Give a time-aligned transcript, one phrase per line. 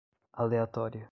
[0.33, 0.99] aleatória